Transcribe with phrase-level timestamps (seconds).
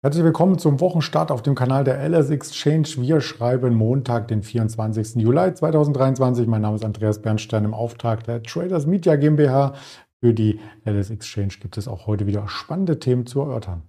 [0.00, 2.86] Herzlich willkommen zum Wochenstart auf dem Kanal der LS Exchange.
[2.98, 5.16] Wir schreiben Montag, den 24.
[5.16, 6.46] Juli 2023.
[6.46, 9.74] Mein Name ist Andreas Bernstein im Auftrag der Traders Media GmbH.
[10.20, 13.82] Für die LS Exchange gibt es auch heute wieder spannende Themen zu erörtern.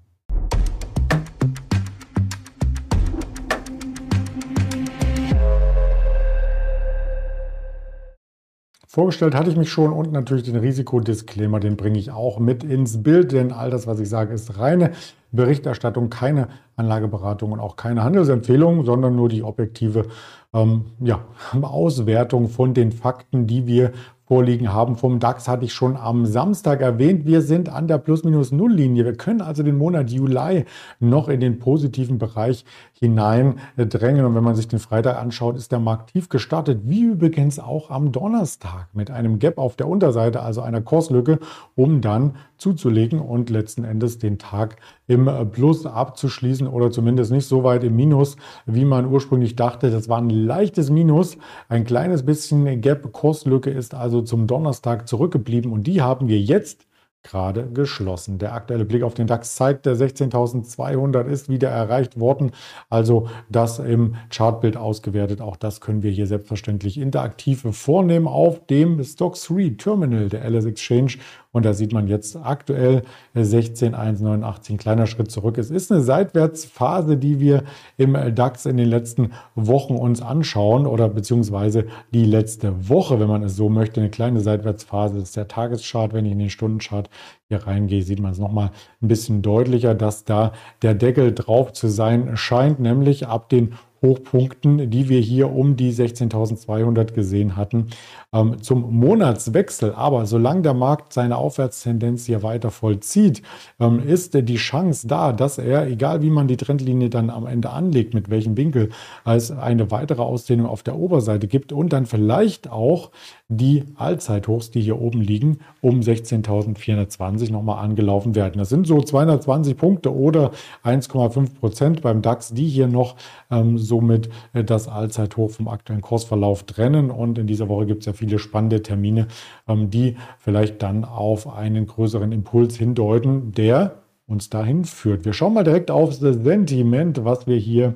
[8.88, 13.04] Vorgestellt hatte ich mich schon und natürlich den Risikodisclaimer, den bringe ich auch mit ins
[13.04, 14.94] Bild, denn all das, was ich sage, ist reine
[15.32, 20.06] Berichterstattung, keine Anlageberatung und auch keine Handelsempfehlung, sondern nur die objektive
[20.54, 21.26] ähm, ja,
[21.62, 23.92] Auswertung von den Fakten, die wir
[24.30, 24.96] vorliegen haben.
[24.96, 27.26] Vom DAX hatte ich schon am Samstag erwähnt.
[27.26, 29.04] Wir sind an der Plus-Minus-Null-Linie.
[29.04, 30.66] Wir können also den Monat Juli
[31.00, 34.26] noch in den positiven Bereich hineindrängen.
[34.26, 37.90] Und wenn man sich den Freitag anschaut, ist der Markt tief gestartet, wie übrigens auch
[37.90, 41.40] am Donnerstag mit einem Gap auf der Unterseite, also einer Kurslücke,
[41.76, 44.76] um dann zuzulegen und letzten Endes den Tag
[45.08, 48.38] im Plus abzuschließen oder zumindest nicht so weit im Minus,
[48.68, 49.90] wie man ursprünglich dachte.
[49.90, 51.38] Das war ein leichtes Minus,
[51.68, 53.12] ein kleines bisschen Gap.
[53.12, 56.86] Kurslücke ist also zum Donnerstag zurückgeblieben und die haben wir jetzt
[57.24, 58.38] gerade geschlossen.
[58.38, 62.52] Der aktuelle Blick auf den DAX zeigt, der 16.200 ist wieder erreicht worden.
[62.90, 65.42] Also das im Chartbild ausgewertet.
[65.42, 70.66] Auch das können wir hier selbstverständlich interaktiv vornehmen auf dem Stock 3 Terminal der LS
[70.66, 71.14] Exchange.
[71.52, 73.02] Und da sieht man jetzt aktuell
[73.34, 75.58] 16,189, ein kleiner Schritt zurück.
[75.58, 77.64] Es ist eine Seitwärtsphase, die wir
[77.98, 83.42] im DAX in den letzten Wochen uns anschauen oder beziehungsweise die letzte Woche, wenn man
[83.42, 85.16] es so möchte, eine kleine Seitwärtsphase.
[85.16, 86.14] Das ist der Tageschart.
[86.14, 87.10] Wenn ich in den Stundenchart
[87.48, 88.70] hier reingehe, sieht man es nochmal
[89.02, 90.52] ein bisschen deutlicher, dass da
[90.84, 95.92] der Deckel drauf zu sein scheint, nämlich ab den Hochpunkten, die wir hier um die
[95.92, 97.88] 16.200 gesehen hatten,
[98.34, 99.94] ähm, zum Monatswechsel.
[99.94, 103.42] Aber solange der Markt seine Aufwärtstendenz hier weiter vollzieht,
[103.80, 107.70] ähm, ist die Chance da, dass er, egal wie man die Trendlinie dann am Ende
[107.70, 108.90] anlegt, mit welchem Winkel,
[109.24, 113.12] als eine weitere Ausdehnung auf der Oberseite gibt und dann vielleicht auch
[113.52, 118.60] die Allzeithochs, die hier oben liegen, um 16.420 nochmal angelaufen werden.
[118.60, 120.52] Das sind so 220 Punkte oder
[120.84, 123.16] 1,5 Prozent beim DAX, die hier noch
[123.50, 127.10] ähm, somit äh, das Allzeithoch vom aktuellen Kursverlauf trennen.
[127.10, 129.28] Und in dieser Woche gibt es ja viele spannende Termine,
[129.68, 133.96] ähm, die vielleicht dann auf einen größeren Impuls hindeuten, der
[134.28, 135.26] uns dahin führt.
[135.26, 137.96] Wir schauen mal direkt auf das Sentiment, was wir hier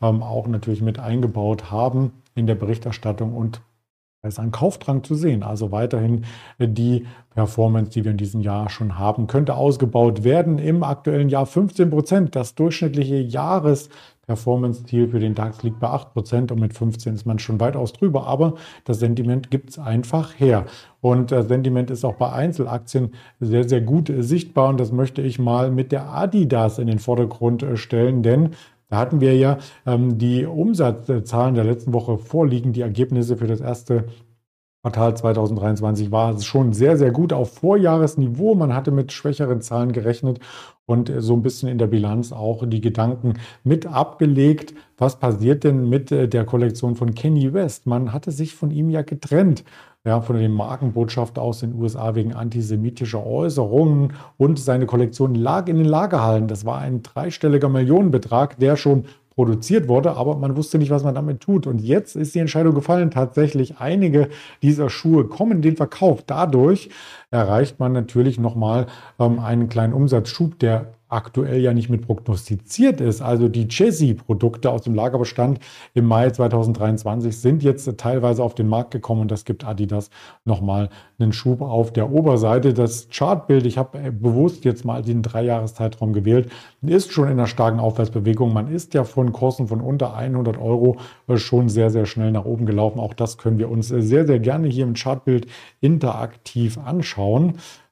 [0.00, 3.60] ähm, auch natürlich mit eingebaut haben in der Berichterstattung und
[4.22, 5.42] da ist ein Kaufdrang zu sehen.
[5.42, 6.24] Also weiterhin
[6.58, 10.58] die Performance, die wir in diesem Jahr schon haben, könnte ausgebaut werden.
[10.58, 12.34] Im aktuellen Jahr 15 Prozent.
[12.34, 13.88] Das durchschnittliche Jahres
[14.26, 18.26] Performance-Ziel für den DAX liegt bei 8% und mit 15 ist man schon weitaus drüber.
[18.26, 20.66] Aber das Sentiment gibt es einfach her.
[21.00, 24.70] Und das Sentiment ist auch bei Einzelaktien sehr, sehr gut sichtbar.
[24.70, 28.50] Und das möchte ich mal mit der Adidas in den Vordergrund stellen, denn
[28.88, 33.60] da hatten wir ja ähm, die Umsatzzahlen der letzten Woche vorliegen, die Ergebnisse für das
[33.60, 34.06] erste
[34.86, 38.54] Quartal 2023 war schon sehr, sehr gut auf Vorjahresniveau.
[38.54, 40.38] Man hatte mit schwächeren Zahlen gerechnet
[40.84, 44.74] und so ein bisschen in der Bilanz auch die Gedanken mit abgelegt.
[44.96, 47.86] Was passiert denn mit äh, der Kollektion von Kenny West?
[47.86, 49.64] Man hatte sich von ihm ja getrennt.
[50.06, 55.78] Ja, von dem Markenbotschafter aus den USA wegen antisemitischer Äußerungen und seine Kollektion lag in
[55.78, 56.46] den Lagerhallen.
[56.46, 61.16] Das war ein dreistelliger Millionenbetrag, der schon produziert wurde, aber man wusste nicht, was man
[61.16, 61.66] damit tut.
[61.66, 64.28] Und jetzt ist die Entscheidung gefallen, tatsächlich einige
[64.62, 66.22] dieser Schuhe kommen in den Verkauf.
[66.24, 66.88] Dadurch
[67.30, 68.86] erreicht man natürlich nochmal
[69.18, 73.22] ähm, einen kleinen Umsatzschub, der aktuell ja nicht mit prognostiziert ist.
[73.22, 75.60] Also die Chessie-Produkte aus dem Lagerbestand
[75.94, 80.10] im Mai 2023 sind jetzt teilweise auf den Markt gekommen und das gibt Adidas
[80.44, 80.88] nochmal
[81.18, 82.74] einen Schub auf der Oberseite.
[82.74, 86.50] Das Chartbild, ich habe bewusst jetzt mal den Dreijahreszeitraum gewählt,
[86.82, 88.52] ist schon in einer starken Aufwärtsbewegung.
[88.52, 90.96] Man ist ja von Kursen von unter 100 Euro
[91.36, 92.98] schon sehr, sehr schnell nach oben gelaufen.
[92.98, 95.46] Auch das können wir uns sehr, sehr gerne hier im Chartbild
[95.80, 97.25] interaktiv anschauen.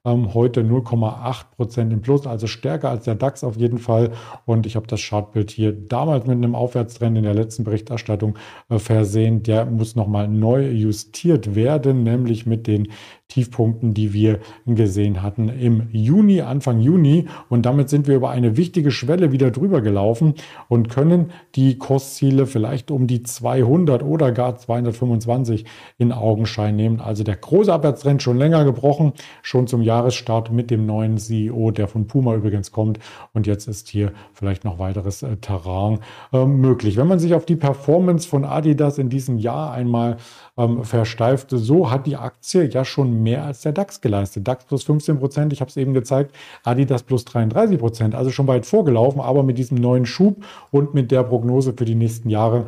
[0.06, 4.12] Ähm, heute 0,8 Prozent im Plus, also stärker als der DAX auf jeden Fall.
[4.44, 8.36] Und ich habe das Chartbild hier damals mit einem Aufwärtstrend in der letzten Berichterstattung
[8.68, 9.42] äh, versehen.
[9.42, 12.88] Der muss nochmal neu justiert werden, nämlich mit den
[13.34, 17.26] Tiefpunkten, die wir gesehen hatten im Juni, Anfang Juni.
[17.48, 20.34] Und damit sind wir über eine wichtige Schwelle wieder drüber gelaufen
[20.68, 25.64] und können die Kursziele vielleicht um die 200 oder gar 225
[25.98, 27.00] in Augenschein nehmen.
[27.00, 31.88] Also der große Abwärtstrend schon länger gebrochen, schon zum Jahresstart mit dem neuen CEO, der
[31.88, 33.00] von Puma übrigens kommt.
[33.32, 35.98] Und jetzt ist hier vielleicht noch weiteres äh, Terrain
[36.32, 36.96] äh, möglich.
[36.96, 40.18] Wenn man sich auf die Performance von Adidas in diesem Jahr einmal
[40.56, 44.46] ähm, versteift, so hat die Aktie ja schon mehr als der DAX geleistet.
[44.46, 48.46] DAX plus 15 Prozent, ich habe es eben gezeigt, Adidas plus 33 Prozent, also schon
[48.46, 52.66] weit vorgelaufen, aber mit diesem neuen Schub und mit der Prognose für die nächsten Jahre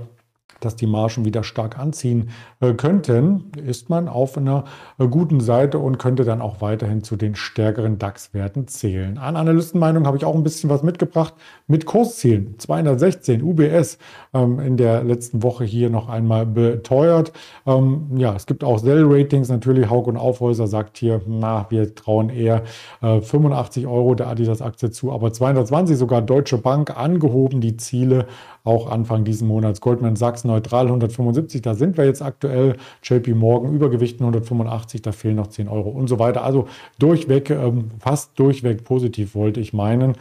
[0.67, 2.31] dass die Margen wieder stark anziehen
[2.61, 4.65] äh, könnten, ist man auf einer
[4.99, 9.17] äh, guten Seite und könnte dann auch weiterhin zu den stärkeren DAX-Werten zählen.
[9.17, 11.35] An Analystenmeinung habe ich auch ein bisschen was mitgebracht
[11.69, 12.59] mit Kurszielen.
[12.59, 13.99] 216 UBS
[14.35, 17.33] ähm, in der letzten Woche hier noch einmal beteuert.
[17.65, 19.49] Ähm, ja, es gibt auch Sell-Ratings.
[19.49, 22.63] Natürlich, Haug und Aufhäuser sagt hier, na, wir trauen eher
[23.03, 28.27] äh, 85 Euro der Adidas-Aktie zu, aber 220 sogar Deutsche Bank angehoben die Ziele
[28.67, 29.81] auch Anfang diesen Monats.
[29.81, 32.77] Goldman Sachs neutral 175, da sind wir jetzt aktuell.
[33.03, 36.45] JP Morgan Übergewichten 185, da fehlen noch 10 Euro und so weiter.
[36.45, 36.67] Also
[36.99, 40.15] durchweg, ähm, fast durchweg positiv wollte ich meinen.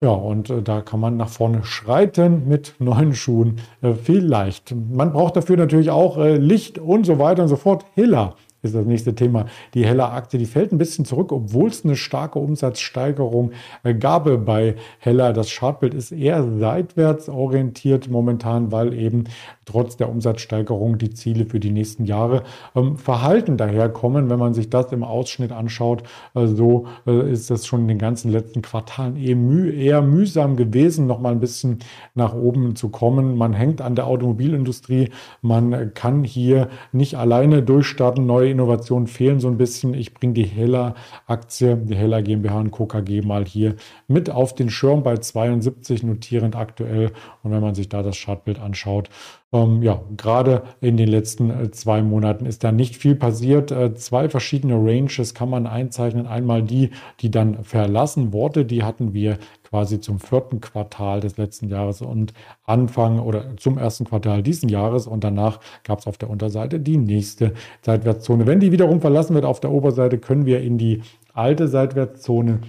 [0.00, 3.60] Ja, und äh, da kann man nach vorne schreiten mit neuen Schuhen.
[3.82, 4.74] Äh, vielleicht.
[4.74, 7.86] Man braucht dafür natürlich auch äh, Licht und so weiter und so fort.
[7.94, 9.46] Hiller ist das nächste Thema.
[9.74, 14.22] Die Heller Aktie, die fällt ein bisschen zurück, obwohl es eine starke Umsatzsteigerung äh, gab
[14.44, 15.32] bei Heller.
[15.32, 19.24] Das Chartbild ist eher seitwärts orientiert momentan, weil eben
[19.64, 22.44] trotz der Umsatzsteigerung die Ziele für die nächsten Jahre
[22.76, 24.30] ähm, verhalten daherkommen.
[24.30, 26.04] Wenn man sich das im Ausschnitt anschaut,
[26.34, 30.56] äh, so äh, ist das schon in den ganzen letzten Quartalen eher, müh eher mühsam
[30.56, 31.80] gewesen, noch mal ein bisschen
[32.14, 33.36] nach oben zu kommen.
[33.36, 35.10] Man hängt an der Automobilindustrie.
[35.40, 39.94] Man kann hier nicht alleine durchstarten, neue Innovationen fehlen so ein bisschen.
[39.94, 42.86] Ich bringe die Heller-Aktie, die Heller GmbH und Co.
[42.86, 43.74] KG mal hier
[44.06, 47.10] mit auf den Schirm bei 72 notierend aktuell.
[47.42, 49.08] Und wenn man sich da das Chartbild anschaut,
[49.52, 53.70] ähm, ja, gerade in den letzten äh, zwei Monaten ist da nicht viel passiert.
[53.70, 56.26] Äh, zwei verschiedene Ranges kann man einzeichnen.
[56.26, 56.90] Einmal die,
[57.20, 59.38] die dann verlassen wurde, die hatten wir
[59.72, 62.34] quasi zum vierten Quartal des letzten Jahres und
[62.64, 66.98] Anfang oder zum ersten Quartal diesen Jahres und danach gab es auf der Unterseite die
[66.98, 68.46] nächste Seitwärtszone.
[68.46, 71.00] Wenn die wiederum verlassen wird auf der Oberseite, können wir in die
[71.32, 72.60] alte Seitwärtszone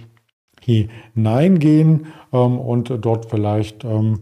[0.62, 4.20] hineingehen ähm, und dort vielleicht ähm,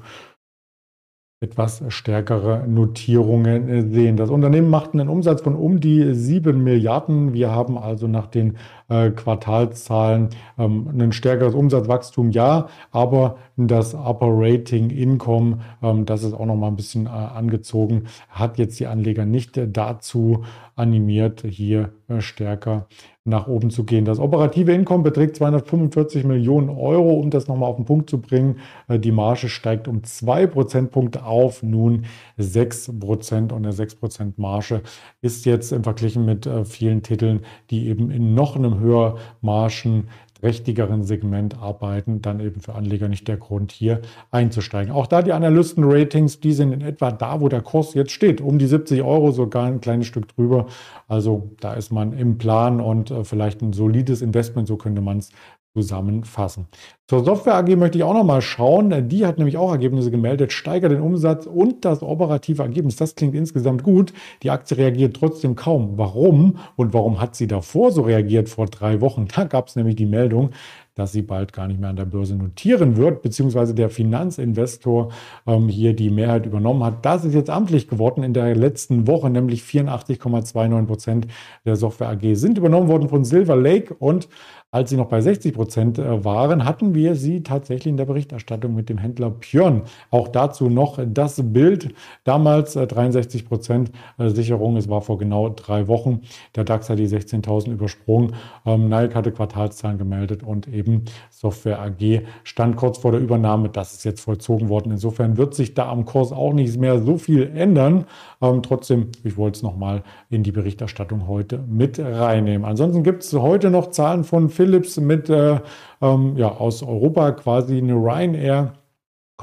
[1.42, 4.16] etwas stärkere Notierungen äh, sehen.
[4.16, 7.32] Das Unternehmen macht einen Umsatz von um die 7 Milliarden.
[7.34, 8.56] Wir haben also nach den
[8.88, 16.46] äh, Quartalszahlen ähm, ein stärkeres Umsatzwachstum, ja, aber das Operating Income, ähm, das ist auch
[16.46, 20.44] noch mal ein bisschen äh, angezogen, hat jetzt die Anleger nicht dazu
[20.82, 22.88] animiert, hier äh, stärker
[23.24, 24.04] nach oben zu gehen.
[24.04, 28.58] Das operative Income beträgt 245 Millionen Euro, um das nochmal auf den Punkt zu bringen.
[28.88, 32.06] Äh, die Marge steigt um zwei Prozentpunkte auf, nun
[32.36, 34.82] 6 Prozent und eine 6 Prozent Marge
[35.20, 40.08] ist jetzt im Verglichen mit äh, vielen Titeln, die eben in noch einem höher Margen
[40.42, 44.00] rechtigeren Segment arbeiten, dann eben für Anleger nicht der Grund, hier
[44.30, 44.92] einzusteigen.
[44.92, 48.58] Auch da die Analysten-Ratings, die sind in etwa da, wo der Kurs jetzt steht, um
[48.58, 50.66] die 70 Euro, sogar ein kleines Stück drüber.
[51.08, 55.18] Also da ist man im Plan und äh, vielleicht ein solides Investment, so könnte man
[55.18, 55.30] es
[55.74, 56.66] zusammenfassen.
[57.08, 59.08] Zur Software AG möchte ich auch noch mal schauen.
[59.08, 62.96] Die hat nämlich auch Ergebnisse gemeldet, steigert den Umsatz und das operative Ergebnis.
[62.96, 64.12] Das klingt insgesamt gut.
[64.42, 65.96] Die Aktie reagiert trotzdem kaum.
[65.96, 66.58] Warum?
[66.76, 69.28] Und warum hat sie davor so reagiert vor drei Wochen?
[69.34, 70.50] Da gab es nämlich die Meldung,
[70.94, 75.10] dass sie bald gar nicht mehr an der Börse notieren wird, beziehungsweise der Finanzinvestor
[75.46, 77.04] ähm, hier die Mehrheit übernommen hat.
[77.04, 81.26] Das ist jetzt amtlich geworden in der letzten Woche, nämlich 84,29 Prozent
[81.64, 84.28] der Software AG sind übernommen worden von Silver Lake und
[84.74, 88.74] als sie noch bei 60 Prozent äh, waren, hatten wir sie tatsächlich in der Berichterstattung
[88.74, 89.82] mit dem Händler Pjörn.
[90.10, 91.94] Auch dazu noch das Bild.
[92.24, 94.78] Damals 63 äh, Prozent äh, Sicherung.
[94.78, 96.22] Es war vor genau drei Wochen.
[96.56, 98.34] Der DAX hat die 16.000 übersprungen.
[98.64, 100.81] Ähm, Nike hatte Quartalszahlen gemeldet und eben
[101.30, 103.68] Software AG stand kurz vor der Übernahme.
[103.68, 104.92] Das ist jetzt vollzogen worden.
[104.92, 108.06] Insofern wird sich da am Kurs auch nicht mehr so viel ändern.
[108.40, 112.64] Ähm, trotzdem, ich wollte es nochmal in die Berichterstattung heute mit reinnehmen.
[112.64, 115.60] Ansonsten gibt es heute noch Zahlen von Philips mit äh,
[116.00, 118.74] ähm, ja, aus Europa quasi eine Ryanair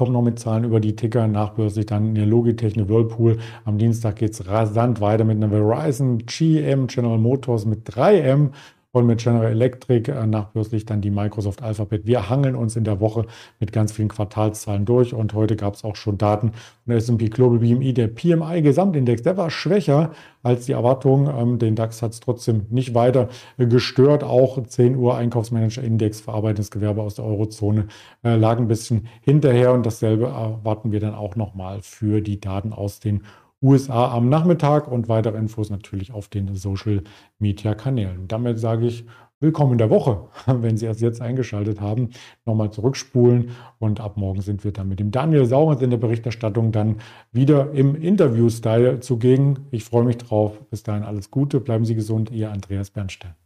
[0.00, 3.36] kommt noch mit Zahlen über die Ticker, nachbörslich dann eine Logitech, eine Whirlpool.
[3.66, 8.48] Am Dienstag geht es rasant weiter mit einer Verizon, GM, General Motors mit 3M
[8.92, 12.06] und mit General Electric äh, nachbörslich dann die Microsoft Alphabet.
[12.06, 13.26] Wir hangeln uns in der Woche
[13.60, 17.28] mit ganz vielen Quartalszahlen durch und heute gab es auch schon Daten von der S&P
[17.28, 20.10] Global BMI, der PMI Gesamtindex, der war schwächer
[20.42, 21.32] als die Erwartungen.
[21.36, 23.28] Ähm, den DAX hat es trotzdem nicht weiter
[23.58, 24.24] gestört.
[24.24, 27.86] Auch 10 Uhr Einkaufsmanager Index, verarbeitendes aus der Eurozone
[28.24, 32.72] äh, lag ein bisschen hinterher und dasselbe erwarten wir dann auch nochmal für die Daten
[32.72, 33.22] aus den
[33.62, 37.02] USA am Nachmittag und weitere Infos natürlich auf den Social
[37.38, 38.26] Media Kanälen.
[38.28, 39.04] Damit sage ich
[39.42, 42.10] Willkommen in der Woche, wenn Sie erst jetzt eingeschaltet haben,
[42.44, 46.72] nochmal zurückspulen und ab morgen sind wir dann mit dem Daniel Saurens in der Berichterstattung
[46.72, 46.96] dann
[47.32, 49.60] wieder im Interview-Style zugegen.
[49.70, 50.60] Ich freue mich drauf.
[50.68, 53.39] Bis dahin alles Gute, bleiben Sie gesund, Ihr Andreas Bernstein.